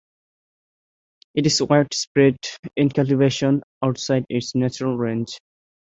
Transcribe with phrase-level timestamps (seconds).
[1.35, 2.37] It is widespread
[2.75, 5.37] in cultivation outside its natural range.